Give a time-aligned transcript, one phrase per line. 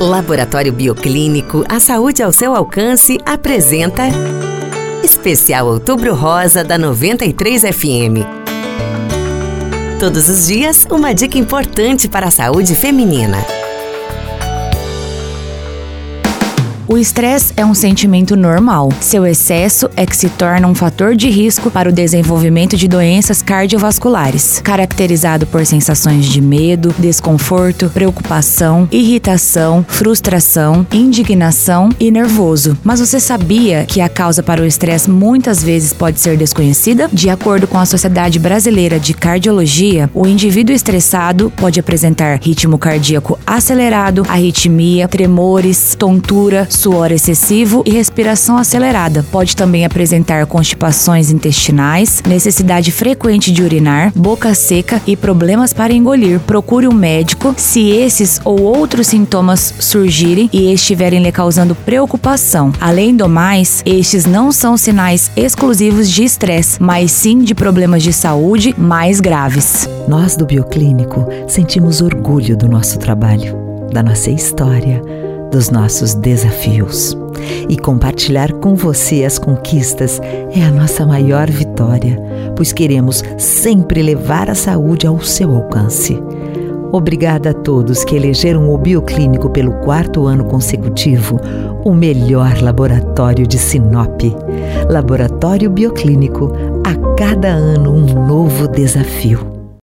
[0.00, 4.02] Laboratório Bioclínico, a saúde ao seu alcance, apresenta
[5.02, 8.26] Especial Outubro Rosa da 93 FM.
[10.00, 13.38] Todos os dias, uma dica importante para a saúde feminina.
[16.86, 18.90] O estresse é um sentimento normal.
[19.00, 23.40] Seu excesso é que se torna um fator de risco para o desenvolvimento de doenças
[23.40, 32.76] cardiovasculares, caracterizado por sensações de medo, desconforto, preocupação, irritação, frustração, indignação e nervoso.
[32.84, 37.08] Mas você sabia que a causa para o estresse muitas vezes pode ser desconhecida?
[37.10, 43.38] De acordo com a Sociedade Brasileira de Cardiologia, o indivíduo estressado pode apresentar ritmo cardíaco
[43.46, 49.24] acelerado, arritmia, tremores, tontura, suor excessivo e respiração acelerada.
[49.30, 56.40] Pode também apresentar constipações intestinais, necessidade frequente de urinar, boca seca e problemas para engolir.
[56.40, 62.72] Procure um médico se esses ou outros sintomas surgirem e estiverem lhe causando preocupação.
[62.80, 68.12] Além do mais, estes não são sinais exclusivos de estresse, mas sim de problemas de
[68.12, 69.88] saúde mais graves.
[70.08, 73.56] Nós do Bioclínico sentimos orgulho do nosso trabalho,
[73.92, 75.23] da nossa história
[75.54, 77.16] dos nossos desafios.
[77.68, 80.20] E compartilhar com você as conquistas
[80.52, 82.20] é a nossa maior vitória,
[82.56, 86.20] pois queremos sempre levar a saúde ao seu alcance.
[86.90, 91.40] Obrigada a todos que elegeram o Bioclínico pelo quarto ano consecutivo
[91.84, 94.22] o melhor laboratório de Sinop.
[94.90, 96.52] Laboratório Bioclínico,
[96.84, 99.53] a cada ano um novo desafio.